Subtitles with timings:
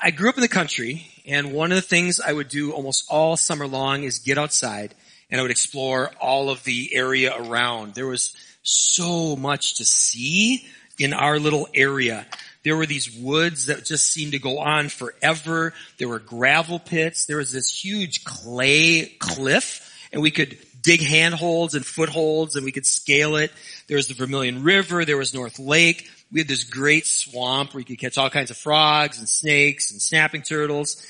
[0.00, 3.06] I grew up in the country, and one of the things I would do almost
[3.10, 4.94] all summer long is get outside
[5.30, 7.94] and I would explore all of the area around.
[7.94, 10.66] There was so much to see
[10.98, 12.26] in our little area.
[12.64, 15.74] There were these woods that just seemed to go on forever.
[15.98, 17.26] There were gravel pits.
[17.26, 22.72] There was this huge clay cliff and we could dig handholds and footholds and we
[22.72, 23.52] could scale it.
[23.86, 25.04] There was the Vermilion River.
[25.04, 26.08] There was North Lake.
[26.30, 29.90] We had this great swamp where you could catch all kinds of frogs and snakes
[29.90, 31.04] and snapping turtles.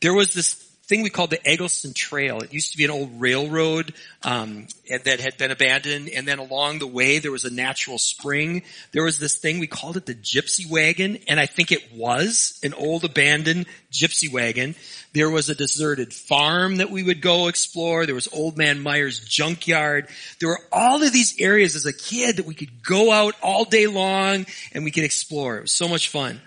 [0.00, 0.54] There was this
[0.88, 2.40] thing we called the Eggleston Trail.
[2.40, 4.68] It used to be an old railroad um,
[5.04, 8.62] that had been abandoned, and then along the way there was a natural spring.
[8.92, 12.58] There was this thing we called it the Gypsy Wagon, and I think it was
[12.62, 14.74] an old abandoned gypsy wagon.
[15.12, 18.04] There was a deserted farm that we would go explore.
[18.04, 20.08] There was Old Man Meyer's junkyard.
[20.40, 23.64] There were all of these areas as a kid that we could go out all
[23.64, 25.58] day long and we could explore.
[25.58, 26.40] It was so much fun.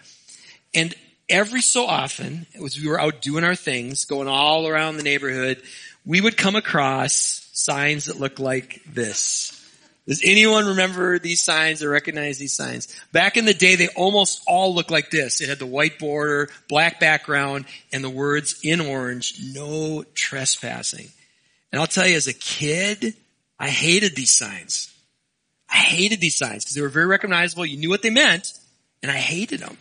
[0.76, 0.94] And
[1.30, 5.62] every so often, as we were out doing our things, going all around the neighborhood,
[6.06, 9.54] we would come across signs that looked like this.
[10.08, 12.88] Does anyone remember these signs or recognize these signs?
[13.12, 15.42] Back in the day, they almost all looked like this.
[15.42, 21.10] It had the white border, black background, and the words in orange, no trespassing.
[21.72, 23.16] And I'll tell you, as a kid,
[23.60, 24.94] I hated these signs.
[25.70, 27.66] I hated these signs because they were very recognizable.
[27.66, 28.54] You knew what they meant,
[29.04, 29.78] and I hated them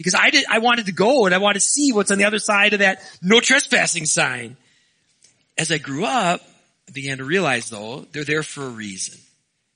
[0.00, 2.24] because I did, I wanted to go and I wanted to see what's on the
[2.24, 4.56] other side of that no trespassing sign.
[5.58, 6.40] As I grew up,
[6.88, 9.20] I began to realize though, they're there for a reason.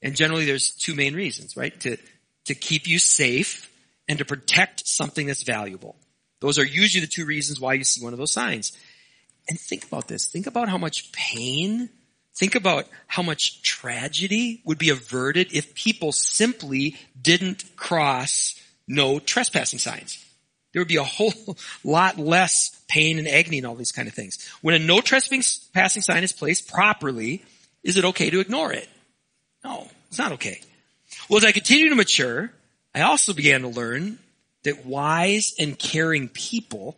[0.01, 1.79] And generally there's two main reasons, right?
[1.81, 1.99] To,
[2.47, 3.71] to keep you safe
[4.09, 5.95] and to protect something that's valuable.
[6.41, 8.73] Those are usually the two reasons why you see one of those signs.
[9.47, 10.27] And think about this.
[10.27, 11.91] Think about how much pain,
[12.35, 19.79] think about how much tragedy would be averted if people simply didn't cross no trespassing
[19.79, 20.25] signs.
[20.73, 21.33] There would be a whole
[21.85, 24.49] lot less pain and agony and all these kind of things.
[24.61, 27.45] When a no trespassing sign is placed properly,
[27.83, 28.89] is it okay to ignore it?
[29.63, 30.61] No, it's not okay.
[31.29, 32.53] Well, as I continue to mature,
[32.95, 34.19] I also began to learn
[34.65, 36.97] that wise and caring people,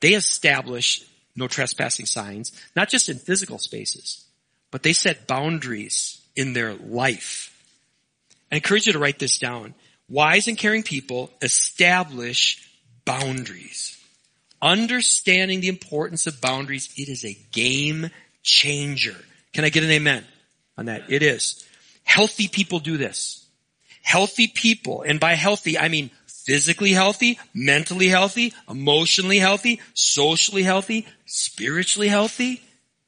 [0.00, 1.04] they establish
[1.36, 4.24] no trespassing signs, not just in physical spaces,
[4.70, 7.48] but they set boundaries in their life.
[8.50, 9.74] I encourage you to write this down.
[10.12, 12.62] Wise and caring people establish
[13.06, 13.98] boundaries.
[14.60, 18.10] Understanding the importance of boundaries, it is a game
[18.42, 19.16] changer.
[19.54, 20.22] Can I get an amen
[20.76, 21.04] on that?
[21.08, 21.66] It is.
[22.04, 23.46] Healthy people do this.
[24.02, 31.06] Healthy people, and by healthy, I mean physically healthy, mentally healthy, emotionally healthy, socially healthy,
[31.24, 32.60] spiritually healthy.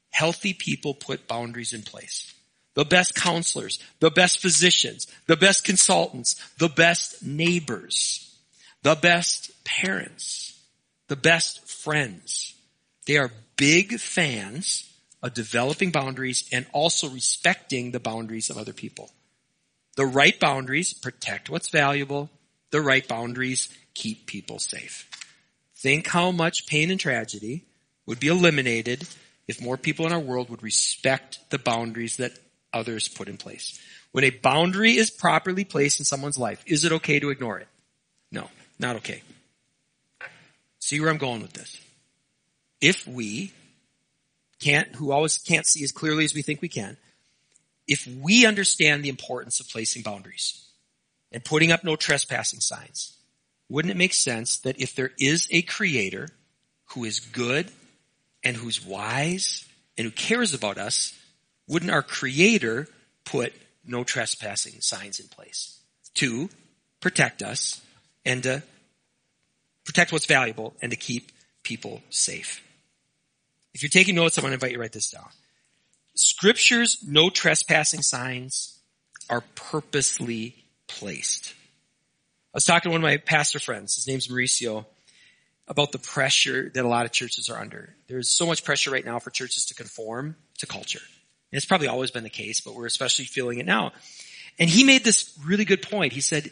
[0.09, 2.34] Healthy people put boundaries in place
[2.75, 8.37] the best counselors, the best physicians, the best consultants, the best neighbors,
[8.83, 10.61] the best parents,
[11.09, 12.55] the best friends.
[13.07, 14.91] They are big fans
[15.23, 19.11] of developing boundaries and also respecting the boundaries of other people.
[19.97, 22.31] The right boundaries protect what's valuable.
[22.71, 25.09] The right boundaries keep people safe.
[25.77, 27.65] Think how much pain and tragedy
[28.07, 29.07] would be eliminated
[29.47, 32.33] if more people in our world would respect the boundaries that
[32.75, 33.81] others put in place.
[34.13, 37.69] When a boundary is properly placed in someone's life, is it okay to ignore it?
[38.31, 38.49] No,
[38.79, 39.23] not okay.
[40.79, 41.81] See where I'm going with this.
[42.81, 43.53] If we
[44.61, 46.97] can't, who always can't see as clearly as we think we can,
[47.87, 50.65] if we understand the importance of placing boundaries
[51.33, 53.17] and putting up no trespassing signs,
[53.69, 56.29] wouldn't it make sense that if there is a creator
[56.91, 57.71] who is good
[58.43, 59.65] and who's wise
[59.97, 61.19] and who cares about us,
[61.69, 62.87] wouldn't our creator
[63.25, 63.53] put
[63.87, 65.79] no trespassing signs in place
[66.15, 66.49] to
[67.01, 67.81] protect us
[68.25, 68.63] and to
[69.85, 71.33] protect what's valuable and to keep
[71.63, 72.63] people safe?
[73.73, 75.29] If you're taking notes, I want to invite you to write this down.
[76.15, 78.79] Scripture's no trespassing signs
[79.29, 80.55] are purposely
[80.87, 81.55] placed.
[82.55, 84.85] I was talking to one of my pastor friends, his name's Mauricio,
[85.67, 87.95] about the pressure that a lot of churches are under.
[88.07, 91.01] There's so much pressure right now for churches to conform to culture.
[91.55, 93.93] And it's probably always been the case, but we're especially feeling it now.
[94.59, 96.13] And he made this really good point.
[96.13, 96.51] He said,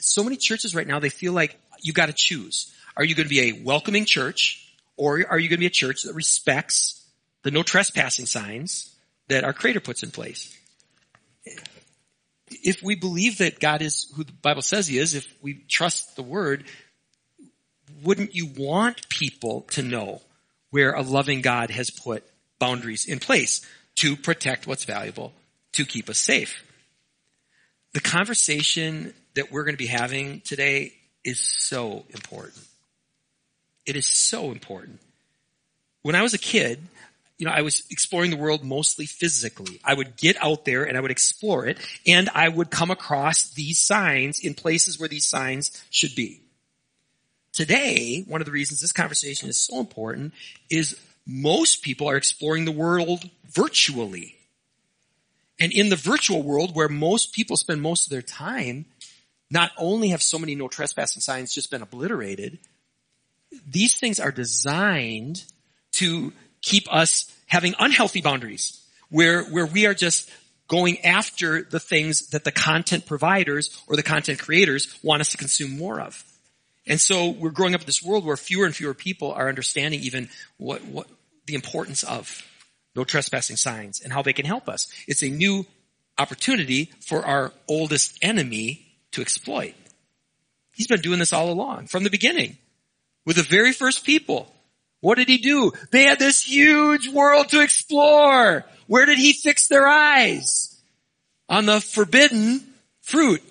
[0.00, 2.74] so many churches right now, they feel like you gotta choose.
[2.96, 4.66] Are you gonna be a welcoming church
[4.96, 7.06] or are you gonna be a church that respects
[7.42, 8.96] the no trespassing signs
[9.28, 10.56] that our creator puts in place?
[12.46, 16.16] If we believe that God is who the Bible says he is, if we trust
[16.16, 16.64] the word,
[18.02, 20.22] wouldn't you want people to know
[20.70, 22.24] where a loving God has put
[22.58, 23.60] boundaries in place?
[23.98, 25.32] To protect what's valuable,
[25.72, 26.64] to keep us safe.
[27.94, 30.92] The conversation that we're going to be having today
[31.24, 32.64] is so important.
[33.86, 35.00] It is so important.
[36.02, 36.80] When I was a kid,
[37.38, 39.80] you know, I was exploring the world mostly physically.
[39.84, 43.50] I would get out there and I would explore it and I would come across
[43.50, 46.40] these signs in places where these signs should be.
[47.52, 50.34] Today, one of the reasons this conversation is so important
[50.70, 50.96] is
[51.28, 54.34] most people are exploring the world virtually.
[55.60, 58.86] And in the virtual world where most people spend most of their time,
[59.50, 62.58] not only have so many no trespassing signs just been obliterated,
[63.66, 65.44] these things are designed
[65.92, 66.32] to
[66.62, 70.30] keep us having unhealthy boundaries where, where we are just
[70.66, 75.36] going after the things that the content providers or the content creators want us to
[75.36, 76.22] consume more of.
[76.88, 80.00] And so we're growing up in this world where fewer and fewer people are understanding
[80.00, 81.06] even what, what
[81.46, 82.42] the importance of
[82.96, 84.90] no trespassing signs and how they can help us.
[85.06, 85.66] It's a new
[86.16, 89.74] opportunity for our oldest enemy to exploit.
[90.74, 92.56] He's been doing this all along from the beginning
[93.26, 94.50] with the very first people.
[95.00, 95.72] What did he do?
[95.92, 98.64] They had this huge world to explore.
[98.86, 100.76] Where did he fix their eyes?
[101.48, 102.62] On the forbidden
[103.02, 103.42] fruit.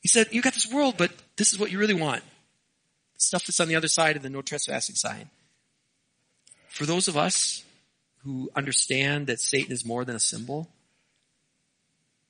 [0.00, 2.22] He said, you got this world, but this is what you really want.
[3.18, 5.30] Stuff that's on the other side of the no trespassing sign.
[6.68, 7.64] For those of us
[8.24, 10.68] who understand that Satan is more than a symbol,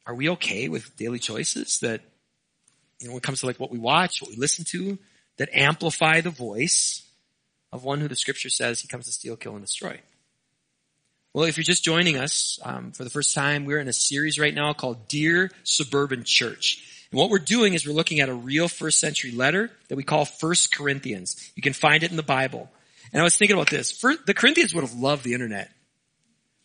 [0.07, 2.01] are we okay with daily choices that,
[3.01, 4.99] you know, when it comes to like what we watch, what we listen to,
[5.39, 7.03] that amplify the voice
[7.73, 10.01] of one who the scripture says he comes to steal, kill, and destroy?
[11.35, 14.39] Well, if you're just joining us um, for the first time, we're in a series
[14.39, 16.96] right now called Dear Suburban Church.
[17.11, 20.03] And what we're doing is we're looking at a real first century letter that we
[20.03, 21.51] call First Corinthians.
[21.55, 22.71] You can find it in the Bible.
[23.13, 24.01] And I was thinking about this.
[24.01, 25.71] The Corinthians would have loved the internet.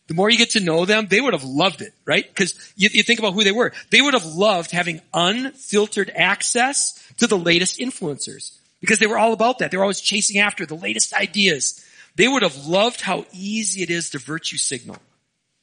[0.08, 2.26] The more you get to know them, they would have loved it, right?
[2.26, 3.72] Because you, you think about who they were.
[3.90, 9.32] They would have loved having unfiltered access to the latest influencers because they were all
[9.32, 9.70] about that.
[9.70, 11.82] They were always chasing after the latest ideas.
[12.16, 14.96] They would have loved how easy it is to virtue signal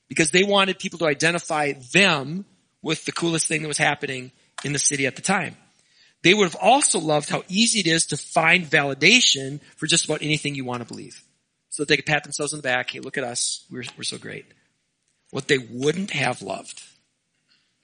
[0.08, 2.46] because they wanted people to identify them
[2.82, 4.32] with the coolest thing that was happening
[4.64, 5.56] in the city at the time.
[6.22, 10.22] They would have also loved how easy it is to find validation for just about
[10.22, 11.24] anything you want to believe.
[11.70, 14.04] So that they could pat themselves on the back, hey, look at us, we're, we're
[14.04, 14.46] so great.
[15.32, 16.84] What they wouldn't have loved,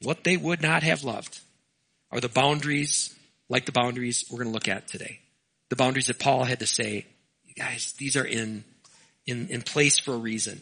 [0.02, 1.40] what they would not have loved,
[2.12, 3.16] are the boundaries
[3.48, 5.20] like the boundaries we're going to look at today.
[5.70, 7.06] The boundaries that Paul had to say,
[7.56, 8.64] guys, these are in,
[9.26, 10.62] in, in place for a reason.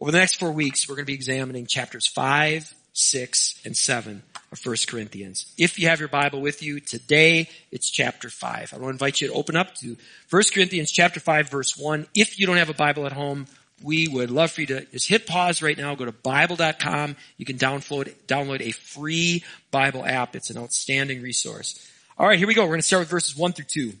[0.00, 4.22] Over the next four weeks, we're going to be examining chapters five, six, and seven
[4.52, 5.52] of 1 Corinthians.
[5.56, 8.72] If you have your Bible with you today, it's chapter 5.
[8.72, 9.96] I want to invite you to open up to
[10.30, 12.06] 1 Corinthians chapter 5 verse 1.
[12.14, 13.46] If you don't have a Bible at home,
[13.82, 17.16] we would love for you to just hit pause right now, go to bible.com.
[17.36, 20.36] You can download, download a free Bible app.
[20.36, 21.90] It's an outstanding resource.
[22.18, 22.62] All right, here we go.
[22.62, 23.92] We're going to start with verses 1 through 2.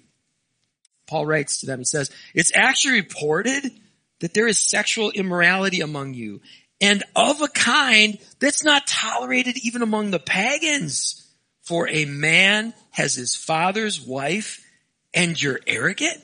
[1.06, 3.72] Paul writes to them, he says, It's actually reported
[4.20, 6.40] that there is sexual immorality among you,
[6.82, 11.18] and of a kind that's not tolerated even among the pagans.
[11.62, 14.68] For a man has his father's wife
[15.14, 16.20] and you're arrogant?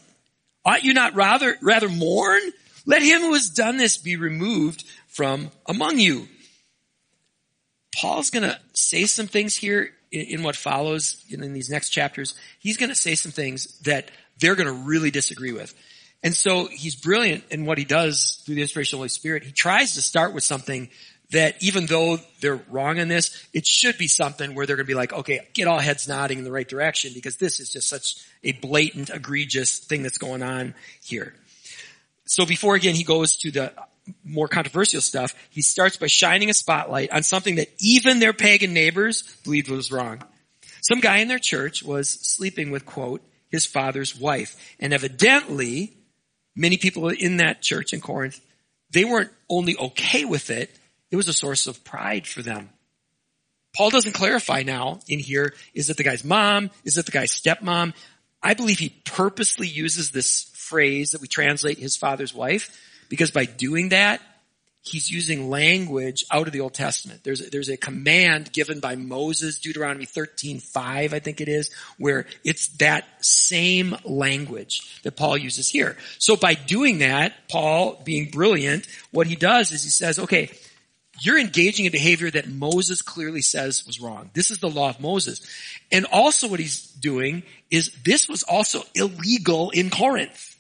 [0.65, 2.43] Ought you not rather, rather mourn?
[2.85, 6.27] Let him who has done this be removed from among you.
[7.95, 12.35] Paul's gonna say some things here in, in what follows in, in these next chapters.
[12.59, 14.11] He's gonna say some things that
[14.41, 15.73] they're gonna really disagree with.
[16.23, 19.45] And so he's brilliant in what he does through the inspiration of the Holy Spirit.
[19.45, 20.88] He tries to start with something
[21.31, 24.90] that even though they're wrong in this, it should be something where they're going to
[24.90, 27.88] be like, okay, get all heads nodding in the right direction because this is just
[27.88, 31.35] such a blatant, egregious thing that's going on here.
[32.25, 33.73] So before again he goes to the
[34.25, 38.73] more controversial stuff, he starts by shining a spotlight on something that even their pagan
[38.73, 40.23] neighbors believed was wrong.
[40.81, 44.57] Some guy in their church was sleeping with, quote, his father's wife.
[44.81, 45.98] And evidently,
[46.59, 48.41] many people in that church in Corinth,
[48.91, 50.71] they weren't only okay with it,
[51.11, 52.69] it was a source of pride for them.
[53.77, 56.71] Paul doesn't clarify now in here, is it the guy's mom?
[56.85, 57.95] Is it the guy's stepmom?
[58.43, 62.77] I believe he purposely uses this phrase that we translate his father's wife
[63.09, 64.21] because by doing that,
[64.82, 67.23] he's using language out of the Old Testament.
[67.25, 72.26] There's a, there's a command given by Moses, Deuteronomy 13:5, I think it is, where
[72.44, 75.97] it's that same language that Paul uses here.
[76.18, 80.50] So by doing that, Paul being brilliant, what he does is he says, okay,
[81.20, 84.30] you're engaging in behavior that Moses clearly says was wrong.
[84.35, 85.40] This is the law of Moses.
[85.90, 90.54] And also what he's doing is this was also illegal in Corinth.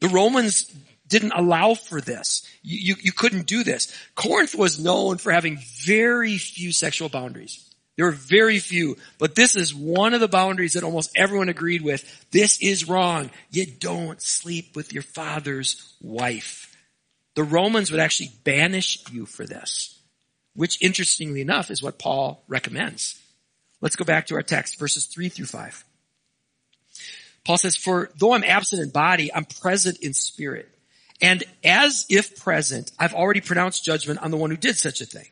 [0.00, 0.72] The Romans
[1.08, 2.46] didn't allow for this.
[2.62, 3.92] You, you, you, couldn't do this.
[4.14, 7.64] Corinth was known for having very few sexual boundaries.
[7.96, 11.82] There were very few, but this is one of the boundaries that almost everyone agreed
[11.82, 12.04] with.
[12.30, 13.30] This is wrong.
[13.50, 16.76] You don't sleep with your father's wife.
[17.34, 19.98] The Romans would actually banish you for this,
[20.54, 23.20] which interestingly enough is what Paul recommends.
[23.80, 25.84] Let's go back to our text, verses three through five.
[27.44, 30.68] Paul says, for though I'm absent in body, I'm present in spirit.
[31.20, 35.06] And as if present, I've already pronounced judgment on the one who did such a
[35.06, 35.26] thing.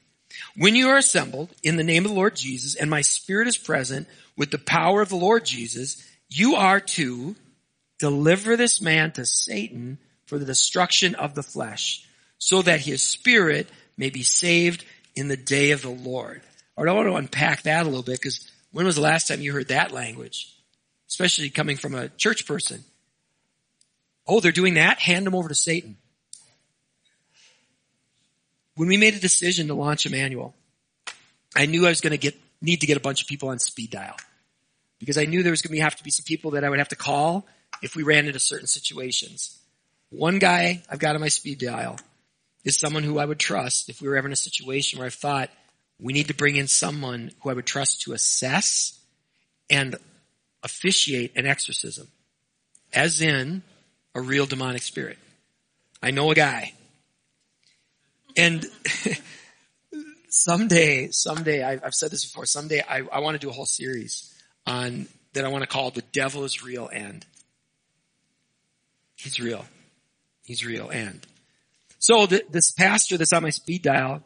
[0.57, 3.57] When you are assembled in the name of the Lord Jesus and my spirit is
[3.57, 7.37] present with the power of the Lord Jesus, you are to
[7.99, 12.07] deliver this man to Satan for the destruction of the flesh
[12.39, 16.43] so that his spirit may be saved in the day of the Lord.
[16.77, 19.41] Or I want to unpack that a little bit because when was the last time
[19.41, 20.55] you heard that language?
[21.09, 22.85] Especially coming from a church person.
[24.27, 24.99] Oh, they're doing that?
[24.99, 25.97] Hand them over to Satan.
[28.75, 30.55] When we made a decision to launch Emmanuel,
[31.55, 33.59] I knew I was going to get, need to get a bunch of people on
[33.59, 34.17] speed dial.
[34.99, 36.79] Because I knew there was going to have to be some people that I would
[36.79, 37.47] have to call
[37.83, 39.59] if we ran into certain situations.
[40.11, 41.99] One guy I've got on my speed dial
[42.65, 45.11] is someone who I would trust if we were ever in a situation where I
[45.11, 45.51] thought
[46.01, 48.99] we need to bring in someone who I would trust to assess
[49.71, 49.97] and
[50.63, 52.09] officiate an exorcism.
[52.93, 53.63] As in,
[54.17, 55.19] a real demonic spirit.
[56.03, 56.73] I know a guy.
[58.35, 58.65] And
[60.31, 64.35] someday, someday, I've said this before, someday I, I want to do a whole series
[64.67, 67.25] on, that I want to call The Devil is Real and.
[69.17, 69.67] He's real.
[70.45, 71.27] He's real and.
[71.99, 74.23] So this pastor that's on my speed dial,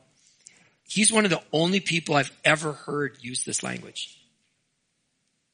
[0.87, 4.16] he's one of the only people I've ever heard use this language.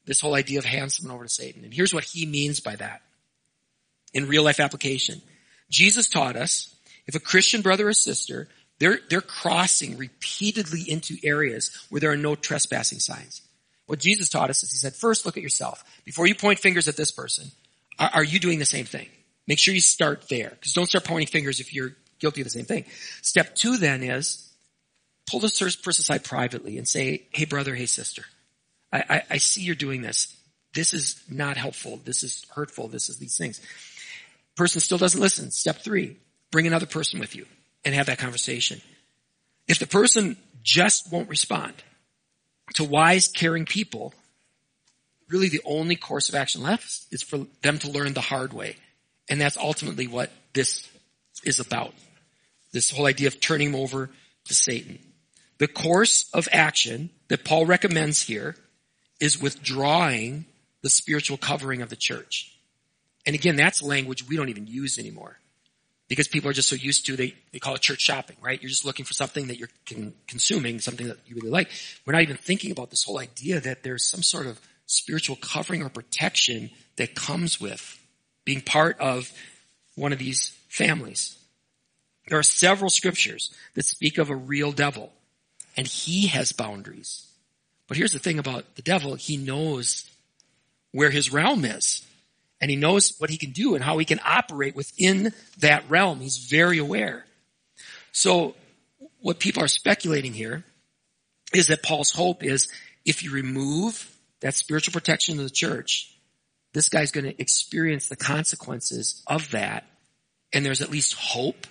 [0.05, 1.63] This whole idea of hand someone over to Satan.
[1.63, 3.01] And here's what he means by that
[4.13, 5.21] in real life application.
[5.69, 6.75] Jesus taught us
[7.07, 8.47] if a Christian brother or sister,
[8.79, 13.41] they're, they're crossing repeatedly into areas where there are no trespassing signs.
[13.85, 15.83] What Jesus taught us is he said, first look at yourself.
[16.03, 17.49] Before you point fingers at this person,
[17.97, 19.07] are, are you doing the same thing?
[19.47, 20.49] Make sure you start there.
[20.49, 22.85] Because don't start pointing fingers if you're guilty of the same thing.
[23.21, 24.43] Step two then is
[25.29, 28.23] pull this person aside privately and say, hey brother, hey sister,
[28.91, 30.35] I, I, I see you're doing this.
[30.73, 31.99] This is not helpful.
[32.03, 32.89] This is hurtful.
[32.89, 33.61] This is these things
[34.57, 35.51] person still doesn't listen.
[35.51, 36.17] Step three,
[36.51, 37.45] bring another person with you
[37.85, 38.81] and have that conversation.
[39.67, 41.73] If the person just won't respond
[42.75, 44.13] to wise, caring people,
[45.29, 48.75] really the only course of action left is for them to learn the hard way.
[49.29, 50.89] And that's ultimately what this
[51.43, 51.93] is about.
[52.71, 54.09] This whole idea of turning them over
[54.45, 54.99] to Satan.
[55.57, 58.55] The course of action that Paul recommends here
[59.19, 60.45] is withdrawing
[60.83, 62.56] the spiritual covering of the church.
[63.27, 65.37] And again, that's language we don't even use anymore
[66.07, 68.59] because people are just so used to, they, they call it church shopping, right?
[68.61, 71.69] You're just looking for something that you're con- consuming, something that you really like.
[72.05, 75.83] We're not even thinking about this whole idea that there's some sort of spiritual covering
[75.83, 78.01] or protection that comes with
[78.45, 79.29] being part of
[79.95, 81.37] one of these families.
[82.29, 85.11] There are several scriptures that speak of a real devil
[85.75, 87.27] and he has boundaries.
[87.89, 89.15] But here's the thing about the devil.
[89.15, 90.09] He knows
[90.93, 92.06] where his realm is
[92.59, 96.19] and he knows what he can do and how he can operate within that realm.
[96.19, 97.25] He's very aware.
[98.11, 98.55] So
[99.21, 100.63] what people are speculating here
[101.53, 102.67] is that Paul's hope is
[103.05, 104.11] if you remove
[104.41, 106.13] that spiritual protection of the church,
[106.73, 109.85] this guy's going to experience the consequences of that.
[110.53, 111.67] And there's at least hope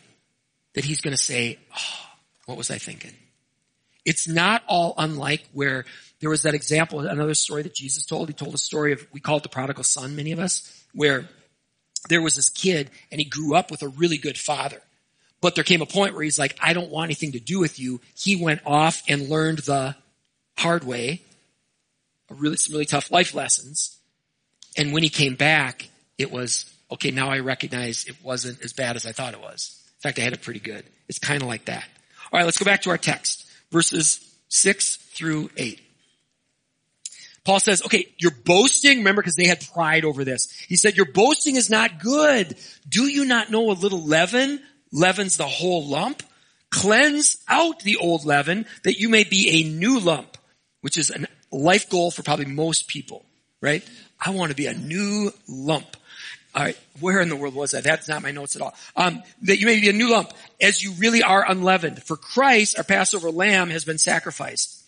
[0.74, 2.10] that he's going to say, oh,
[2.46, 3.12] what was I thinking?
[4.04, 5.84] It's not all unlike where
[6.20, 8.28] there was that example, another story that Jesus told.
[8.28, 11.28] He told a story of, we call it the prodigal son, many of us, where
[12.08, 14.80] there was this kid and he grew up with a really good father.
[15.40, 17.78] But there came a point where he's like, I don't want anything to do with
[17.78, 18.00] you.
[18.16, 19.94] He went off and learned the
[20.56, 21.20] hard way,
[22.30, 23.98] really, some really tough life lessons.
[24.76, 25.88] And when he came back,
[26.18, 29.78] it was, okay, now I recognize it wasn't as bad as I thought it was.
[29.98, 30.84] In fact, I had it pretty good.
[31.08, 31.84] It's kind of like that.
[32.32, 35.80] All right, let's go back to our text verses 6 through 8.
[37.46, 40.50] Paul says, okay, you're boasting, remember, because they had pride over this.
[40.68, 42.56] He said, your boasting is not good.
[42.88, 44.60] Do you not know a little leaven
[44.90, 46.24] leavens the whole lump?
[46.72, 50.36] Cleanse out the old leaven that you may be a new lump,
[50.80, 51.24] which is a
[51.56, 53.24] life goal for probably most people,
[53.62, 53.84] right?
[54.20, 55.96] I want to be a new lump.
[56.52, 57.84] All right, where in the world was that?
[57.84, 58.74] That's not my notes at all.
[58.96, 62.02] Um, that you may be a new lump, as you really are unleavened.
[62.02, 64.82] For Christ, our Passover lamb, has been sacrificed.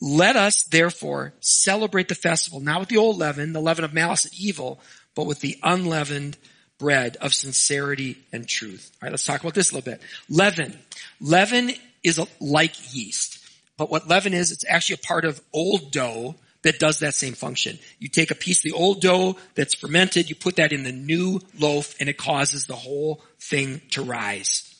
[0.00, 4.24] Let us, therefore, celebrate the festival, not with the old leaven, the leaven of malice
[4.24, 4.80] and evil,
[5.14, 6.36] but with the unleavened
[6.78, 8.92] bread of sincerity and truth.
[8.94, 10.00] All right, let's talk about this a little bit.
[10.28, 10.78] Leaven.
[11.20, 11.72] Leaven
[12.04, 13.44] is like yeast.
[13.76, 17.34] But what leaven is, it's actually a part of old dough that does that same
[17.34, 17.78] function.
[17.98, 20.92] You take a piece of the old dough that's fermented, you put that in the
[20.92, 24.74] new loaf, and it causes the whole thing to rise.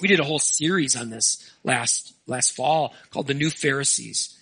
[0.00, 4.38] We did a whole series on this last, last fall called the New Pharisees.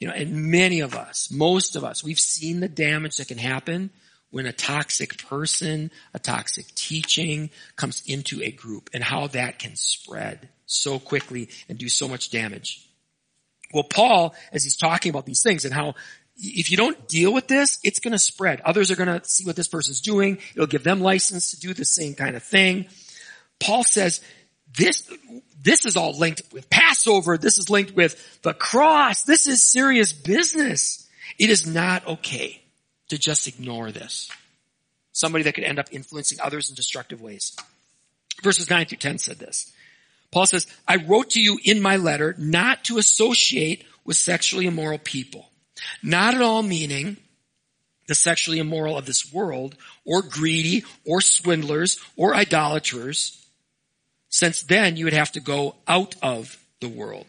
[0.00, 3.38] You know, and many of us, most of us, we've seen the damage that can
[3.38, 3.90] happen
[4.30, 9.76] when a toxic person, a toxic teaching comes into a group and how that can
[9.76, 12.88] spread so quickly and do so much damage.
[13.72, 15.94] Well, Paul, as he's talking about these things and how
[16.36, 18.60] if you don't deal with this, it's going to spread.
[18.62, 20.38] Others are going to see what this person's doing.
[20.54, 22.86] It'll give them license to do the same kind of thing.
[23.60, 24.20] Paul says
[24.76, 25.08] this,
[25.62, 27.38] this is all linked with Passover.
[27.38, 29.24] This is linked with the cross.
[29.24, 31.08] This is serious business.
[31.38, 32.60] It is not okay
[33.08, 34.30] to just ignore this.
[35.12, 37.56] Somebody that could end up influencing others in destructive ways.
[38.42, 39.72] Verses 9 through 10 said this.
[40.32, 44.98] Paul says, I wrote to you in my letter not to associate with sexually immoral
[44.98, 45.48] people.
[46.02, 47.16] Not at all meaning
[48.06, 53.43] the sexually immoral of this world, or greedy, or swindlers, or idolaters,
[54.34, 57.26] since then you would have to go out of the world.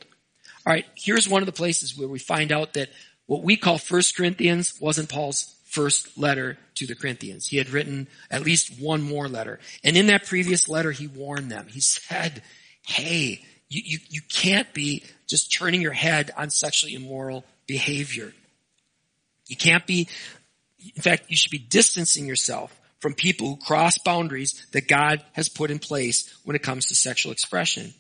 [0.66, 2.90] Alright, here's one of the places where we find out that
[3.28, 7.46] what we call First Corinthians wasn't Paul's first letter to the Corinthians.
[7.46, 9.60] He had written at least one more letter.
[9.84, 11.68] And in that previous letter, he warned them.
[11.70, 12.42] He said,
[12.82, 18.34] hey, you, you, you can't be just turning your head on sexually immoral behavior.
[19.46, 20.08] You can't be,
[20.96, 25.50] in fact, you should be distancing yourself from people who cross boundaries that God has
[25.50, 27.94] put in place when it comes to sexual expression.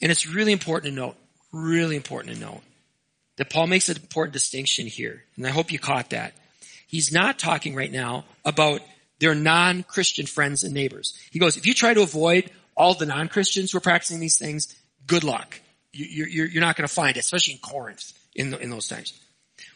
[0.00, 1.16] And it's really important to note,
[1.52, 2.60] really important to note,
[3.36, 5.24] that Paul makes an important distinction here.
[5.36, 6.34] And I hope you caught that
[6.86, 8.80] he's not talking right now about
[9.18, 11.18] their non-Christian friends and neighbors.
[11.30, 14.76] He goes, if you try to avoid all the non-Christians who are practicing these things,
[15.06, 15.60] good luck.
[15.92, 19.18] You're, you're not going to find it, especially in Corinth in, the, in those times.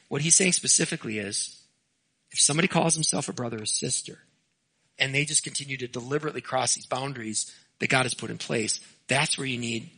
[0.09, 1.59] What he's saying specifically is,
[2.31, 4.19] if somebody calls himself a brother or sister,
[4.99, 8.81] and they just continue to deliberately cross these boundaries that God has put in place,
[9.09, 9.91] that's where you need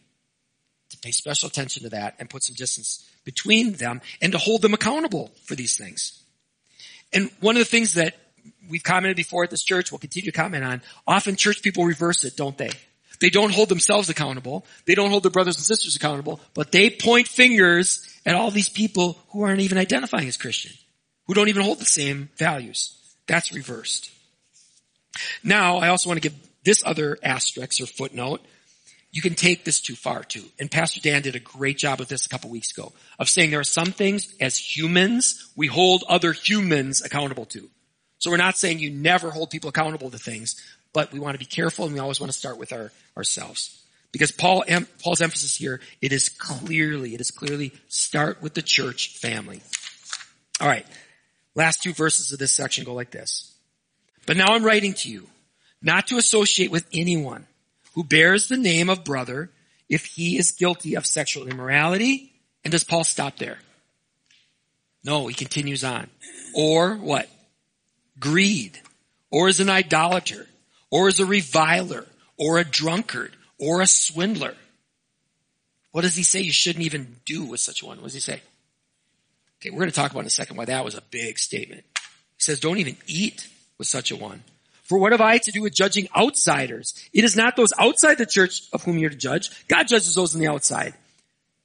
[0.91, 4.63] to pay special attention to that and put some distance between them and to hold
[4.63, 6.23] them accountable for these things.
[7.13, 8.15] And one of the things that
[8.69, 12.25] we've commented before at this church, we'll continue to comment on, often church people reverse
[12.25, 12.71] it, don't they?
[13.21, 14.67] They don't hold themselves accountable.
[14.87, 18.69] They don't hold their brothers and sisters accountable, but they point fingers at all these
[18.69, 20.73] people who aren't even identifying as Christian,
[21.27, 22.99] who don't even hold the same values.
[23.27, 24.11] That's reversed.
[25.43, 28.41] Now, I also want to give this other asterisk or footnote
[29.15, 30.43] you can take this too far too.
[30.59, 33.53] And Pastor Dan did a great job with this a couple weeks ago of saying
[33.53, 37.71] there are some things as humans we hold other humans accountable to.
[38.19, 40.61] So we're not saying you never hold people accountable to things,
[40.93, 43.81] but we want to be careful and we always want to start with our, ourselves.
[44.11, 44.65] Because Paul,
[45.01, 49.61] Paul's emphasis here, it is clearly, it is clearly start with the church family.
[50.61, 50.87] All right.
[51.55, 53.54] Last two verses of this section go like this.
[54.27, 55.29] But now I'm writing to you,
[55.83, 57.47] not to associate with anyone
[57.95, 59.51] who bears the name of brother
[59.89, 62.33] if he is guilty of sexual immorality.
[62.65, 63.59] And does Paul stop there?
[65.05, 66.09] No, he continues on.
[66.55, 67.29] Or what?
[68.19, 68.79] Greed.
[69.31, 70.47] Or is an idolater.
[70.91, 72.07] Or is a reviler.
[72.39, 73.37] Or a drunkard.
[73.59, 74.55] Or a swindler.
[75.93, 77.99] What does he say you shouldn't even do with such one?
[77.99, 78.41] What does he say?
[79.61, 81.85] Okay, we're going to talk about in a second why that was a big statement.
[81.95, 83.47] He says, don't even eat
[83.79, 84.43] with such a one.
[84.83, 86.95] For what have I to do with judging outsiders?
[87.13, 89.51] It is not those outside the church of whom you're to judge.
[89.67, 90.95] God judges those on the outside.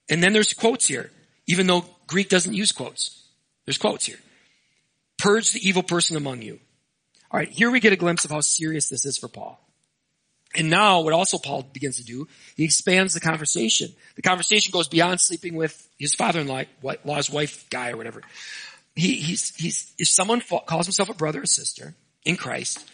[0.09, 1.11] And then there's quotes here,
[1.45, 3.21] even though Greek doesn't use quotes.
[3.65, 4.19] There's quotes here.
[5.17, 6.59] Purge the evil person among you.
[7.29, 9.59] All right, here we get a glimpse of how serious this is for Paul.
[10.55, 13.93] And now what also Paul begins to do, he expands the conversation.
[14.15, 18.23] The conversation goes beyond sleeping with his father-in-law's wife guy or whatever.
[18.99, 22.85] He, he's, he's, if someone calls himself a brother or sister in Christ,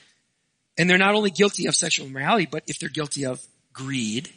[0.78, 4.30] and they're not only guilty of sexual immorality, but if they're guilty of greed,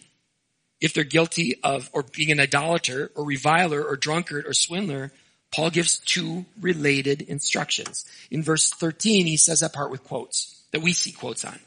[0.81, 5.13] if they're guilty of, or being an idolater, or reviler, or drunkard, or swindler,
[5.53, 8.07] Paul gives two related instructions.
[8.31, 11.55] In verse 13, he says that part with quotes, that we see quotes on.
[11.55, 11.59] He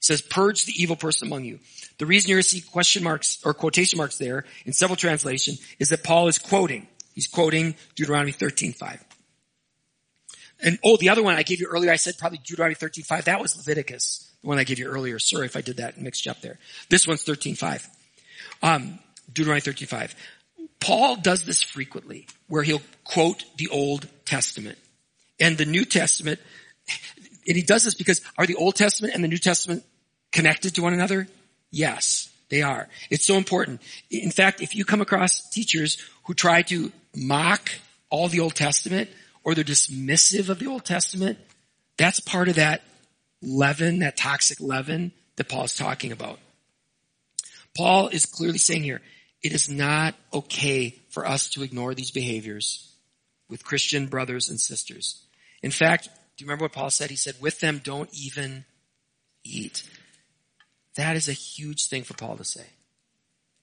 [0.00, 1.58] says, purge the evil person among you.
[1.98, 6.04] The reason you're see question marks or quotation marks there in several translations is that
[6.04, 6.86] Paul is quoting.
[7.14, 9.04] He's quoting Deuteronomy 13, 5.
[10.60, 13.24] And oh, the other one I gave you earlier, I said probably Deuteronomy 13.5.
[13.24, 15.18] That was Leviticus, the one I gave you earlier.
[15.18, 16.58] Sorry if I did that mixed you up there.
[16.88, 17.86] This one's 13.5.
[18.62, 18.98] Um,
[19.32, 20.14] Deuteronomy 13.5.
[20.80, 24.78] Paul does this frequently, where he'll quote the Old Testament.
[25.40, 26.40] And the New Testament,
[27.46, 29.84] and he does this because are the Old Testament and the New Testament
[30.32, 31.28] connected to one another?
[31.70, 32.28] Yes.
[32.48, 32.88] They are.
[33.10, 33.82] It's so important.
[34.10, 37.70] In fact, if you come across teachers who try to mock
[38.10, 39.10] all the Old Testament
[39.48, 41.38] or they're dismissive of the Old Testament,
[41.96, 42.82] that's part of that
[43.40, 46.38] leaven, that toxic leaven that Paul is talking about.
[47.74, 49.00] Paul is clearly saying here,
[49.42, 52.92] it is not okay for us to ignore these behaviors
[53.48, 55.24] with Christian brothers and sisters.
[55.62, 57.08] In fact, do you remember what Paul said?
[57.08, 58.66] He said, with them don't even
[59.44, 59.82] eat.
[60.96, 62.66] That is a huge thing for Paul to say.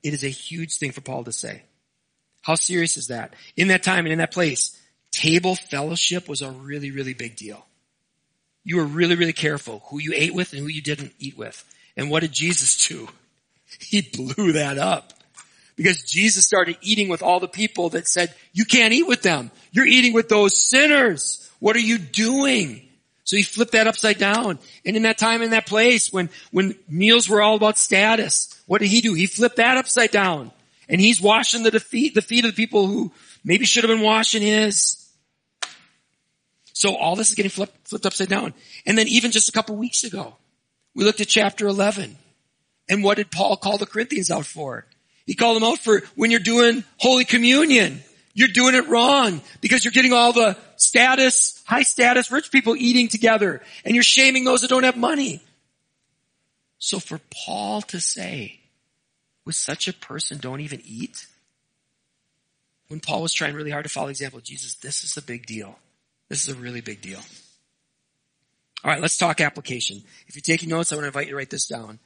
[0.02, 1.62] It is a huge thing for Paul to say.
[2.42, 3.36] How serious is that?
[3.56, 4.75] In that time and in that place,
[5.16, 7.66] table fellowship was a really, really big deal.
[8.64, 11.64] You were really, really careful who you ate with and who you didn't eat with.
[11.96, 13.08] And what did Jesus do?
[13.80, 15.12] He blew that up.
[15.76, 19.52] Because Jesus started eating with all the people that said, you can't eat with them.
[19.72, 21.52] You're eating with those sinners.
[21.60, 22.88] What are you doing?
[23.26, 24.60] So he flipped that upside down.
[24.86, 28.80] And in that time, in that place, when, when meals were all about status, what
[28.80, 29.14] did he do?
[29.14, 30.52] He flipped that upside down.
[30.88, 33.12] And he's washing the feet, the feet of the people who
[33.44, 35.05] maybe should have been washing his.
[36.76, 38.54] So all this is getting flipped, flipped upside down.
[38.86, 40.36] And then even just a couple weeks ago,
[40.94, 42.18] we looked at chapter 11.
[42.90, 44.86] And what did Paul call the Corinthians out for?
[45.26, 48.04] He called them out for when you're doing Holy Communion.
[48.34, 53.08] You're doing it wrong because you're getting all the status, high status, rich people eating
[53.08, 55.42] together and you're shaming those that don't have money.
[56.78, 58.60] So for Paul to say,
[59.46, 61.26] with such a person don't even eat,
[62.90, 65.22] when Paul was trying really hard to follow the example of Jesus, this is a
[65.22, 65.80] big deal.
[66.30, 67.20] This is a really big deal.
[68.84, 70.04] All right, let's talk application.
[70.28, 72.00] If you're taking notes, I want to invite you to write this down.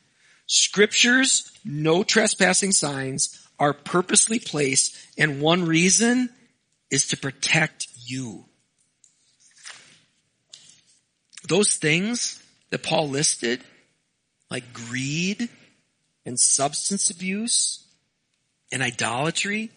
[0.46, 6.30] Scriptures, no trespassing signs, are purposely placed, and one reason
[6.90, 8.46] is to protect you.
[11.48, 13.62] Those things that Paul listed,
[14.50, 15.50] like greed
[16.26, 17.86] and substance abuse
[18.72, 19.72] and idolatry,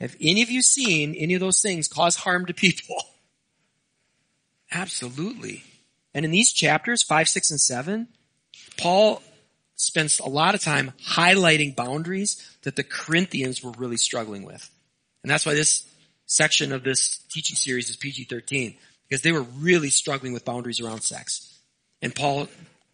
[0.00, 2.96] have any of you seen any of those things cause harm to people?
[4.74, 5.62] Absolutely.
[6.12, 8.08] And in these chapters, 5, 6, and 7,
[8.76, 9.22] Paul
[9.76, 14.68] spends a lot of time highlighting boundaries that the Corinthians were really struggling with.
[15.22, 15.88] And that's why this
[16.26, 18.76] section of this teaching series is PG-13,
[19.08, 21.58] because they were really struggling with boundaries around sex.
[22.02, 22.48] And Paul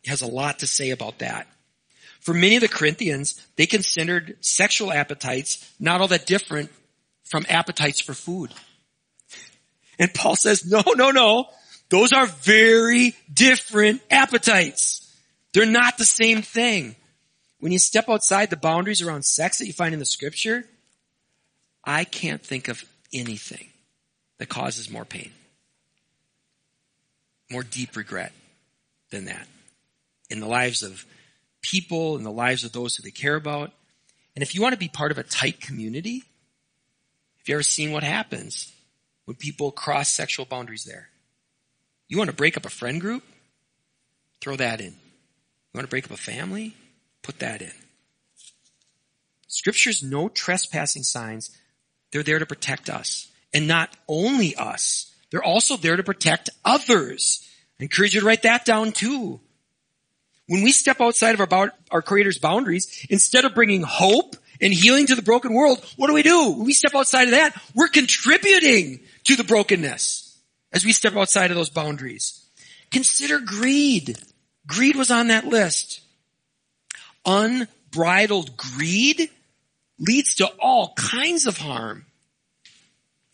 [0.06, 1.46] has a lot to say about that.
[2.20, 6.70] For many of the Corinthians, they considered sexual appetites not all that different
[7.24, 8.50] from appetites for food.
[9.98, 11.46] And Paul says, no, no, no.
[11.90, 15.12] Those are very different appetites.
[15.52, 16.94] They're not the same thing.
[17.58, 20.64] When you step outside the boundaries around sex that you find in the scripture,
[21.84, 23.68] I can't think of anything
[24.38, 25.30] that causes more pain,
[27.50, 28.32] more deep regret
[29.10, 29.46] than that
[30.30, 31.04] in the lives of
[31.60, 33.72] people, in the lives of those who they care about.
[34.34, 36.22] And if you want to be part of a tight community,
[37.38, 38.72] have you ever seen what happens
[39.24, 41.09] when people cross sexual boundaries there?
[42.10, 43.22] You want to break up a friend group?
[44.40, 44.88] Throw that in.
[44.88, 46.74] You want to break up a family?
[47.22, 47.70] Put that in.
[49.46, 51.56] Scripture's no trespassing signs.
[52.10, 53.28] They're there to protect us.
[53.54, 57.48] And not only us, they're also there to protect others.
[57.78, 59.38] I encourage you to write that down too.
[60.48, 65.06] When we step outside of our, our Creator's boundaries, instead of bringing hope and healing
[65.06, 66.54] to the broken world, what do we do?
[66.56, 70.29] When we step outside of that, we're contributing to the brokenness
[70.72, 72.44] as we step outside of those boundaries.
[72.90, 74.18] Consider greed.
[74.66, 76.00] Greed was on that list.
[77.24, 79.30] Unbridled greed
[79.98, 82.06] leads to all kinds of harm.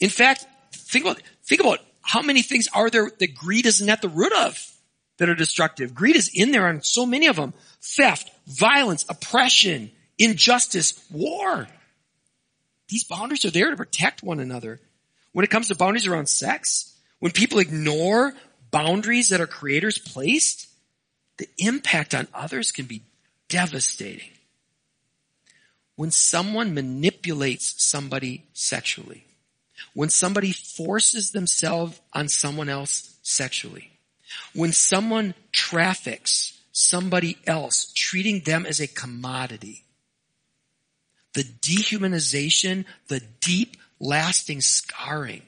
[0.00, 4.02] In fact, think about, think about how many things are there that greed isn't at
[4.02, 4.72] the root of
[5.18, 5.94] that are destructive.
[5.94, 7.54] Greed is in there on so many of them.
[7.80, 11.68] Theft, violence, oppression, injustice, war.
[12.88, 14.80] These boundaries are there to protect one another.
[15.32, 18.34] When it comes to boundaries around sex, when people ignore
[18.70, 20.68] boundaries that our creators placed,
[21.38, 23.02] the impact on others can be
[23.48, 24.30] devastating.
[25.96, 29.24] When someone manipulates somebody sexually,
[29.94, 33.90] when somebody forces themselves on someone else sexually,
[34.52, 39.84] when someone traffics somebody else, treating them as a commodity,
[41.32, 45.42] the dehumanization, the deep lasting scarring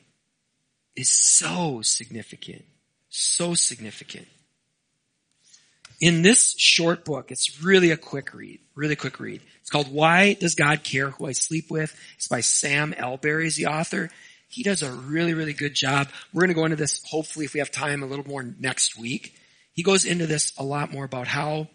[0.99, 2.65] is so significant.
[3.09, 4.29] So significant
[6.01, 9.43] in this short book, it's really a quick read, really quick read.
[9.61, 11.99] It's called Why Does God Care Who I Sleep With?
[12.17, 14.11] It's by Sam Allberry is the author.
[14.49, 16.09] He does a really, really good job.
[16.33, 18.97] We're going to go into this, hopefully, if we have time, a little more next
[18.97, 19.35] week.
[19.73, 21.69] He goes into this a lot more about how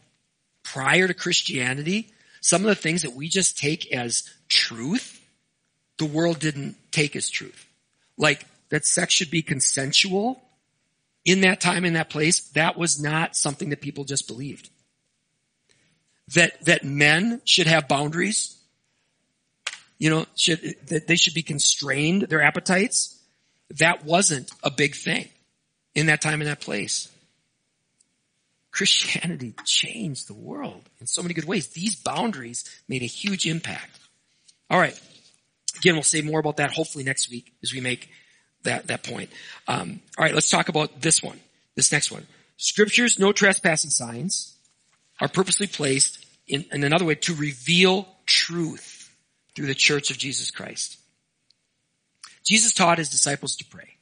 [0.63, 2.09] prior to Christianity,
[2.41, 5.21] some of the things that we just take as truth,
[5.97, 7.67] the world didn't take as truth.
[8.17, 10.41] Like that sex should be consensual
[11.25, 14.67] in that time, in that place, that was not something that people just believed.
[16.33, 18.57] That, that men should have boundaries,
[19.99, 23.21] you know, should, that they should be constrained, their appetites,
[23.77, 25.29] that wasn't a big thing
[25.93, 27.11] in that time, in that place.
[28.71, 31.67] Christianity changed the world in so many good ways.
[31.67, 33.99] These boundaries made a huge impact.
[34.71, 34.99] All right.
[35.77, 38.09] Again, we'll say more about that hopefully next week as we make
[38.63, 39.29] that, that point.
[39.67, 41.39] Um, all right, let's talk about this one,
[41.75, 42.25] this next one.
[42.57, 44.55] Scriptures, no trespassing signs,
[45.19, 49.15] are purposely placed in, in another way to reveal truth
[49.55, 50.97] through the church of Jesus Christ.
[52.43, 53.95] Jesus taught his disciples to pray,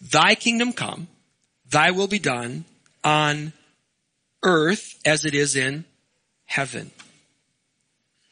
[0.00, 1.08] Thy kingdom come,
[1.70, 2.64] Thy will be done
[3.02, 3.52] on
[4.42, 5.84] earth as it is in
[6.44, 6.90] heaven.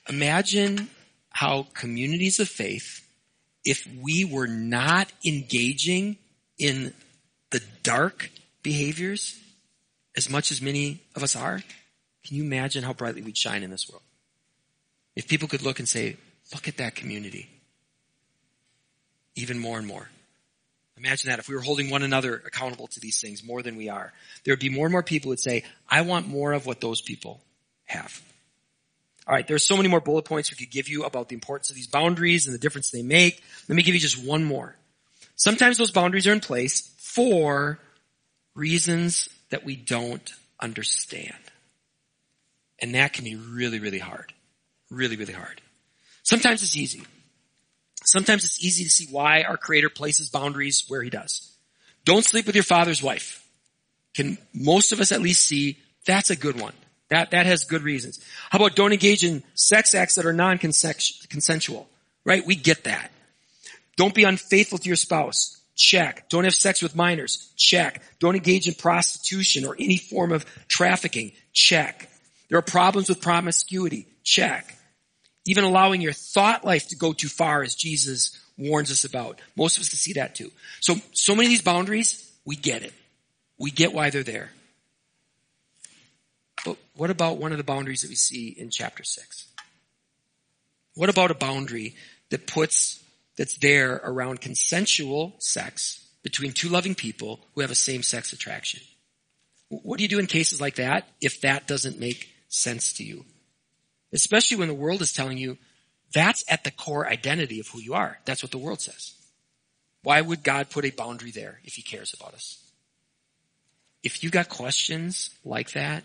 [0.09, 0.89] Imagine
[1.31, 3.00] how communities of faith
[3.65, 6.17] if we were not engaging
[6.59, 6.93] in
[7.51, 8.31] the dark
[8.63, 9.39] behaviors
[10.17, 11.63] as much as many of us are,
[12.25, 14.03] can you imagine how brightly we'd shine in this world?
[15.17, 16.17] If people could look and say,
[16.53, 17.49] look at that community.
[19.35, 20.09] Even more and more.
[20.97, 23.89] Imagine that if we were holding one another accountable to these things more than we
[23.89, 24.13] are.
[24.45, 27.01] There would be more and more people would say, I want more of what those
[27.01, 27.41] people
[27.87, 28.21] have.
[29.31, 31.71] All right, there's so many more bullet points we could give you about the importance
[31.71, 33.41] of these boundaries and the difference they make.
[33.69, 34.75] Let me give you just one more.
[35.37, 37.79] Sometimes those boundaries are in place for
[38.57, 41.37] reasons that we don't understand.
[42.83, 44.33] And that can be really, really hard.
[44.91, 45.61] Really, really hard.
[46.25, 47.05] Sometimes it's easy.
[48.03, 51.57] Sometimes it's easy to see why our creator places boundaries where he does.
[52.05, 53.47] Don't sleep with your father's wife.
[54.13, 56.73] Can most of us at least see that's a good one.
[57.11, 58.25] That, that has good reasons.
[58.51, 61.89] How about don't engage in sex acts that are non-consensual?
[62.25, 62.47] Right?
[62.47, 63.11] We get that.
[63.97, 65.61] Don't be unfaithful to your spouse.
[65.75, 66.29] Check.
[66.29, 67.53] Don't have sex with minors.
[67.57, 68.03] Check.
[68.19, 71.33] Don't engage in prostitution or any form of trafficking.
[71.53, 72.09] Check.
[72.49, 74.07] There are problems with promiscuity.
[74.23, 74.77] Check.
[75.47, 79.41] Even allowing your thought life to go too far as Jesus warns us about.
[79.57, 80.51] Most of us can see that too.
[80.81, 82.93] So, so many of these boundaries, we get it.
[83.59, 84.51] We get why they're there.
[87.01, 89.47] What about one of the boundaries that we see in chapter 6?
[90.97, 91.97] What about a boundary
[92.29, 93.03] that puts,
[93.39, 98.83] that's there around consensual sex between two loving people who have a same sex attraction?
[99.71, 103.25] What do you do in cases like that if that doesn't make sense to you?
[104.13, 105.57] Especially when the world is telling you
[106.13, 108.19] that's at the core identity of who you are.
[108.27, 109.15] That's what the world says.
[110.03, 112.63] Why would God put a boundary there if he cares about us?
[114.03, 116.05] If you got questions like that,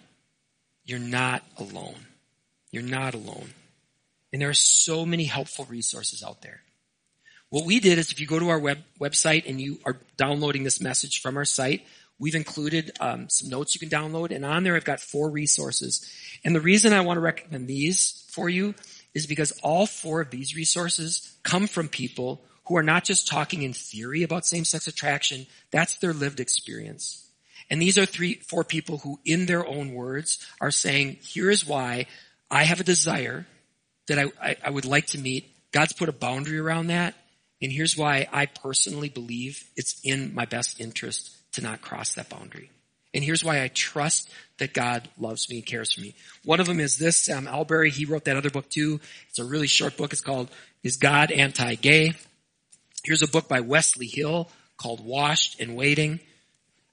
[0.86, 2.08] you're not alone.
[2.72, 3.50] You're not alone.
[4.32, 6.62] And there are so many helpful resources out there.
[7.50, 10.64] What we did is if you go to our web, website and you are downloading
[10.64, 11.86] this message from our site,
[12.20, 14.36] we've included um, some notes you can download.
[14.36, 16.06] And on there, I've got four resources.
[16.44, 18.76] And the reason I want to recommend these for you
[19.14, 23.62] is because all four of these resources come from people who are not just talking
[23.62, 25.46] in theory about same-sex attraction.
[25.72, 27.25] That's their lived experience.
[27.70, 31.66] And these are three, four people who in their own words are saying, here is
[31.66, 32.06] why
[32.50, 33.46] I have a desire
[34.08, 35.52] that I, I, I would like to meet.
[35.72, 37.16] God's put a boundary around that.
[37.62, 42.30] And here's why I personally believe it's in my best interest to not cross that
[42.30, 42.70] boundary.
[43.14, 46.16] And here's why I trust that God loves me and cares for me.
[46.44, 47.90] One of them is this, Sam Allberry.
[47.90, 49.00] He wrote that other book too.
[49.30, 50.12] It's a really short book.
[50.12, 50.50] It's called
[50.84, 52.14] Is God Anti-Gay?
[53.04, 56.20] Here's a book by Wesley Hill called Washed and Waiting.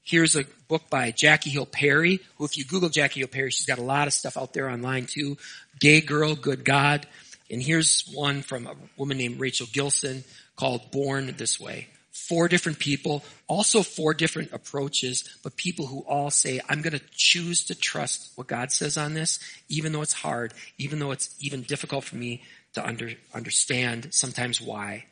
[0.05, 3.65] Here's a book by Jackie Hill Perry, who if you Google Jackie Hill Perry, she's
[3.65, 5.37] got a lot of stuff out there online too.
[5.79, 7.07] Gay Girl, Good God.
[7.49, 10.25] And here's one from a woman named Rachel Gilson
[10.57, 11.87] called Born This Way.
[12.11, 17.05] Four different people, also four different approaches, but people who all say, I'm going to
[17.11, 19.39] choose to trust what God says on this,
[19.69, 24.59] even though it's hard, even though it's even difficult for me to under, understand sometimes
[24.59, 25.05] why.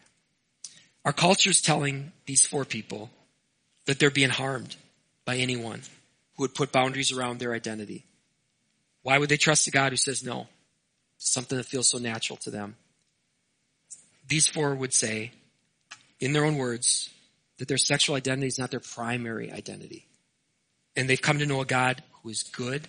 [1.05, 3.09] Our culture is telling these four people
[3.85, 4.75] that they're being harmed
[5.25, 5.81] by anyone
[6.35, 8.05] who would put boundaries around their identity.
[9.03, 10.47] Why would they trust a God who says no?
[11.17, 12.75] Something that feels so natural to them.
[14.27, 15.31] These four would say,
[16.19, 17.09] in their own words,
[17.57, 20.05] that their sexual identity is not their primary identity.
[20.95, 22.87] And they've come to know a God who is good,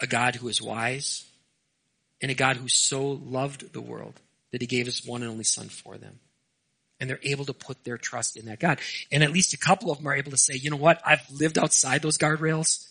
[0.00, 1.24] a God who is wise,
[2.20, 4.20] and a God who so loved the world
[4.52, 6.18] that he gave his one and only son for them
[7.00, 8.80] and they're able to put their trust in that God.
[9.12, 11.00] And at least a couple of them are able to say, you know what?
[11.04, 12.88] I've lived outside those guardrails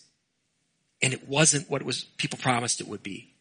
[1.02, 3.32] and it wasn't what it was people promised it would be.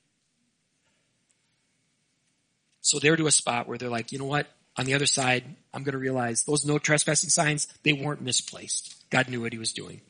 [2.82, 4.48] So they're to a spot where they're like, you know what?
[4.78, 9.10] On the other side, I'm going to realize those no trespassing signs, they weren't misplaced.
[9.10, 10.02] God knew what he was doing.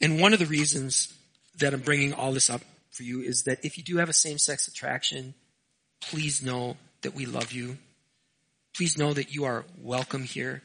[0.00, 1.14] And one of the reasons
[1.58, 4.14] that I'm bringing all this up for you is that if you do have a
[4.14, 5.34] same-sex attraction,
[6.00, 7.78] please know that we love you.
[8.74, 10.62] Please know that you are welcome here.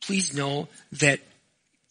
[0.00, 1.20] Please know that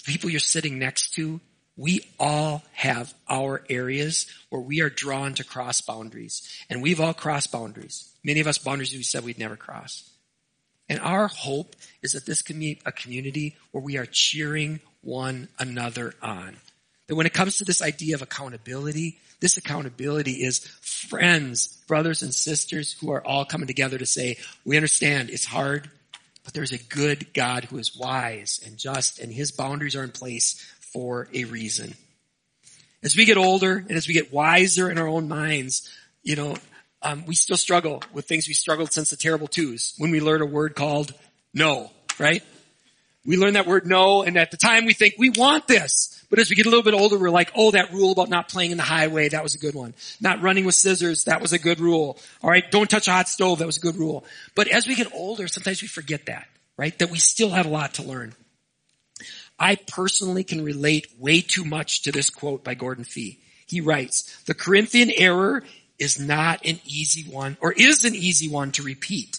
[0.06, 1.40] people you're sitting next to,
[1.76, 6.48] we all have our areas where we are drawn to cross boundaries.
[6.70, 8.12] And we've all crossed boundaries.
[8.24, 10.10] Many of us boundaries we said we'd never cross.
[10.88, 15.48] And our hope is that this can be a community where we are cheering one
[15.58, 16.58] another on.
[17.08, 22.34] That when it comes to this idea of accountability, this accountability is friends, brothers and
[22.34, 25.90] sisters who are all coming together to say, we understand it's hard,
[26.44, 30.12] but there's a good God who is wise and just and his boundaries are in
[30.12, 31.96] place for a reason.
[33.04, 35.90] As we get older and as we get wiser in our own minds,
[36.24, 36.56] you know,
[37.02, 40.42] um, we still struggle with things we struggled since the terrible twos when we learn
[40.42, 41.14] a word called
[41.54, 42.44] no, right?
[43.26, 46.23] We learn that word no and at the time we think we want this.
[46.34, 48.50] But as we get a little bit older, we're like, oh, that rule about not
[48.50, 49.94] playing in the highway, that was a good one.
[50.20, 52.18] Not running with scissors, that was a good rule.
[52.42, 54.26] All right, don't touch a hot stove, that was a good rule.
[54.56, 56.98] But as we get older, sometimes we forget that, right?
[56.98, 58.34] That we still have a lot to learn.
[59.60, 63.38] I personally can relate way too much to this quote by Gordon Fee.
[63.68, 65.64] He writes, the Corinthian error
[66.00, 69.38] is not an easy one, or is an easy one to repeat.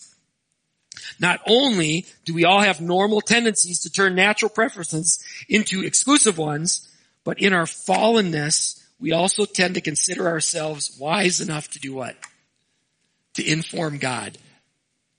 [1.19, 6.89] Not only do we all have normal tendencies to turn natural preferences into exclusive ones,
[7.25, 12.17] but in our fallenness, we also tend to consider ourselves wise enough to do what?
[13.35, 14.39] To inform God.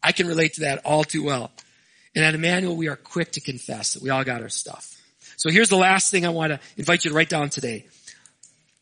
[0.02, 1.52] I can relate to that all too well.
[2.15, 4.95] And at Emmanuel, we are quick to confess that we all got our stuff.
[5.38, 7.86] So here's the last thing I want to invite you to write down today.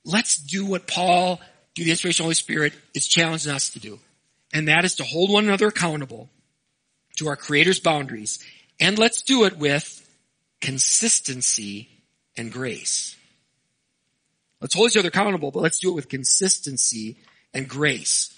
[0.05, 1.39] Let's do what Paul,
[1.75, 3.99] through the inspiration of the Holy Spirit, is challenging us to do.
[4.53, 6.29] And that is to hold one another accountable
[7.23, 8.39] to our Creator's boundaries.
[8.79, 9.99] And let's do it with
[10.61, 11.89] consistency
[12.37, 13.15] and grace.
[14.61, 17.17] Let's hold each other accountable, but let's do it with consistency
[17.53, 18.29] and grace.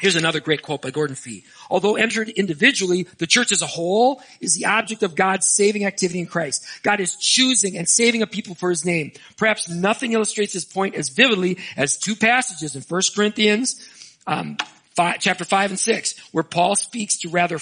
[0.00, 1.44] Here's another great quote by Gordon Fee.
[1.70, 6.20] Although entered individually, the church as a whole is the object of God's saving activity
[6.20, 6.64] in Christ.
[6.84, 9.10] God is choosing and saving a people for his name.
[9.36, 13.84] Perhaps nothing illustrates this point as vividly as two passages in 1 Corinthians
[14.26, 14.56] um,
[14.94, 17.58] five, chapter 5 and 6, where Paul speaks to rather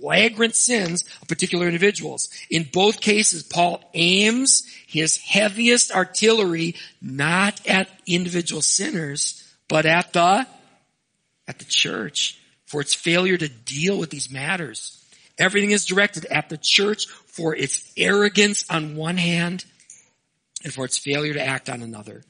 [0.00, 2.30] flagrant sins of particular individuals.
[2.48, 10.46] In both cases, Paul aims his heaviest artillery not at individual sinners, but at the,
[11.46, 14.96] at the church for its failure to deal with these matters.
[15.38, 19.64] Everything is directed at the church for its arrogance on one hand
[20.64, 22.22] and for its failure to act on another.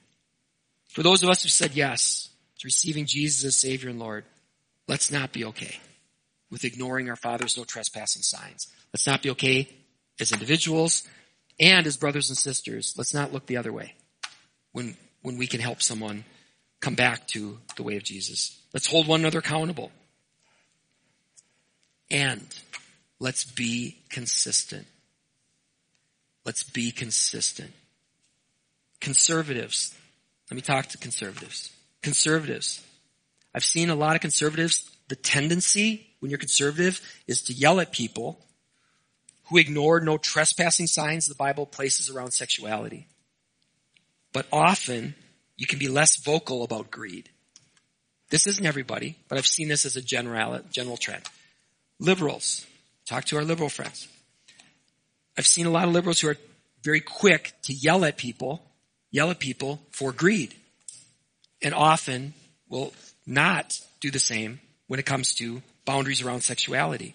[0.89, 2.29] For those of us who said yes
[2.59, 4.25] to receiving Jesus as Savior and Lord,
[4.87, 5.79] let's not be okay
[6.51, 8.69] with ignoring our Father's no trespassing signs.
[8.93, 9.69] Let's not be okay
[10.19, 11.05] as individuals
[11.59, 12.95] and as brothers and sisters.
[12.97, 13.95] Let's not look the other way
[14.73, 16.25] when, when we can help someone
[16.81, 18.59] come back to the way of Jesus.
[18.73, 19.93] Let's hold one another accountable.
[22.11, 22.47] And
[23.21, 24.87] let's be consistent.
[26.45, 27.73] Let's be consistent.
[29.01, 29.95] Conservatives.
[30.51, 31.71] Let me talk to conservatives.
[32.03, 32.85] Conservatives.
[33.55, 37.93] I've seen a lot of conservatives, the tendency when you're conservative is to yell at
[37.93, 38.39] people
[39.49, 43.09] who ignore no trespassing signs the Bible places around sexuality.
[44.33, 45.17] But often
[45.57, 47.29] you can be less vocal about greed.
[48.31, 51.25] This isn't everybody, but I've seen this as a general, general trend.
[51.99, 52.65] Liberals.
[53.07, 54.07] Talk to our liberal friends.
[55.37, 56.37] I've seen a lot of liberals who are
[56.85, 58.63] very quick to yell at people,
[59.11, 60.55] yell at people for greed.
[61.61, 62.33] And often
[62.69, 62.95] will
[63.27, 67.15] not do the same when it comes to boundaries around sexuality.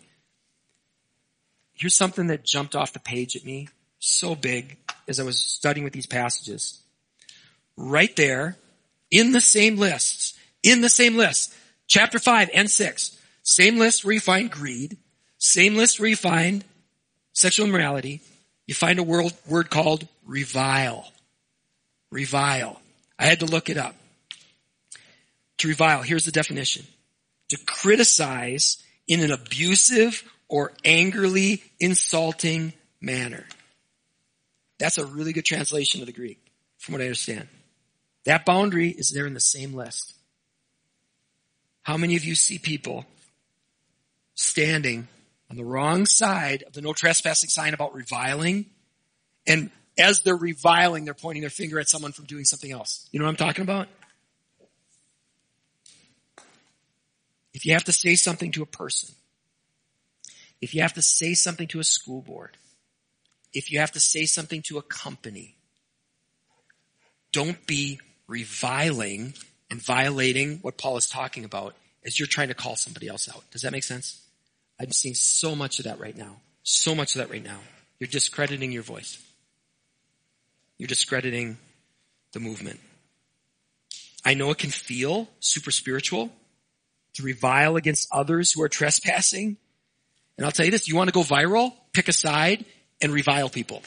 [1.74, 3.68] Here's something that jumped off the page at me
[4.00, 4.78] so big
[5.10, 6.80] as I was studying with these passages.
[7.76, 8.56] Right there,
[9.12, 11.54] in the same lists, in the same list,
[11.86, 14.96] chapter 5 and 6, same list where you find greed,
[15.38, 16.64] same list where you find
[17.34, 18.22] sexual immorality,
[18.68, 21.12] you find a word, word called revile.
[22.10, 22.80] Revile.
[23.20, 23.96] I had to look it up.
[25.58, 26.86] To revile, here's the definition
[27.50, 28.78] to criticize
[29.08, 33.46] in an abusive or angrily insulting manner.
[34.80, 36.40] That's a really good translation of the Greek,
[36.78, 37.48] from what I understand.
[38.26, 40.14] That boundary is there in the same list.
[41.84, 43.06] How many of you see people
[44.34, 45.08] standing
[45.50, 48.66] on the wrong side of the no trespassing sign about reviling?
[49.46, 53.08] And as they're reviling, they're pointing their finger at someone from doing something else.
[53.12, 53.88] You know what I'm talking about?
[57.56, 59.16] If you have to say something to a person,
[60.62, 62.58] if you have to say something to a school board,
[63.54, 65.56] if you have to say something to a company,
[67.32, 69.34] don't be reviling
[69.72, 73.50] and violating what Paul is talking about as you're trying to call somebody else out.
[73.52, 74.22] Does that make sense?
[74.78, 76.42] I'm seeing so much of that right now.
[76.64, 77.60] So much of that right now.
[78.00, 79.18] You're discrediting your voice.
[80.78, 81.58] You're discrediting
[82.34, 82.82] the movement.
[84.26, 86.34] I know it can feel super spiritual
[87.16, 89.58] to revile against others who are trespassing.
[90.38, 91.74] And I'll tell you this, you want to go viral?
[91.94, 92.66] Pick a side
[93.02, 93.82] and revile people.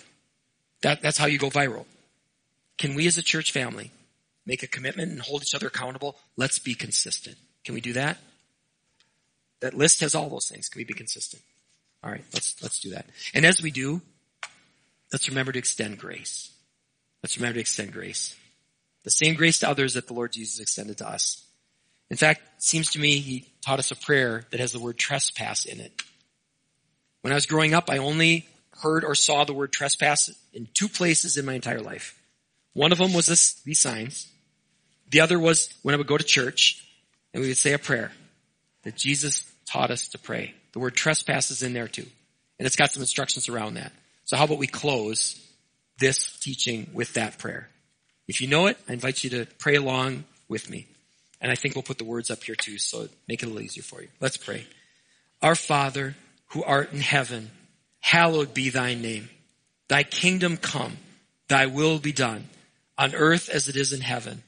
[0.82, 1.84] That, that's how you go viral.
[2.78, 3.90] Can we as a church family
[4.46, 6.16] make a commitment and hold each other accountable?
[6.36, 7.36] Let's be consistent.
[7.64, 8.18] Can we do that?
[9.60, 10.68] That list has all those things.
[10.68, 11.42] Can we be consistent?
[12.02, 13.06] All right, let's, let's do that.
[13.34, 14.00] And as we do,
[15.12, 16.52] let's remember to extend grace.
[17.22, 18.36] Let's remember to extend grace.
[19.02, 21.44] The same grace to others that the Lord Jesus extended to us.
[22.10, 24.96] In fact, it seems to me he taught us a prayer that has the word
[24.96, 26.02] trespass in it.
[27.22, 28.46] When I was growing up, I only
[28.82, 32.18] heard or saw the word trespass in two places in my entire life.
[32.74, 34.28] One of them was this, these signs.
[35.10, 36.86] The other was when I would go to church
[37.34, 38.12] and we would say a prayer
[38.84, 40.54] that Jesus taught us to pray.
[40.72, 42.06] The word trespass is in there too.
[42.58, 43.92] And it's got some instructions around that.
[44.24, 45.44] So how about we close
[45.98, 47.68] this teaching with that prayer?
[48.26, 50.86] If you know it, I invite you to pray along with me.
[51.40, 53.62] And I think we'll put the words up here too, so make it a little
[53.62, 54.08] easier for you.
[54.20, 54.66] Let's pray.
[55.40, 56.16] Our Father,
[56.48, 57.50] who art in heaven,
[58.00, 59.28] hallowed be thy name.
[59.88, 60.96] Thy kingdom come,
[61.48, 62.48] thy will be done,
[62.96, 64.42] on earth as it is in heaven.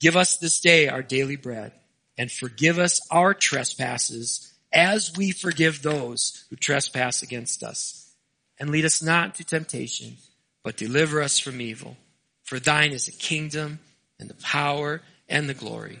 [0.00, 1.72] Give us this day our daily bread,
[2.18, 8.12] and forgive us our trespasses as we forgive those who trespass against us.
[8.60, 10.16] And lead us not into temptation,
[10.62, 11.96] but deliver us from evil.
[12.44, 13.78] For thine is the kingdom
[14.20, 16.00] and the power and the glory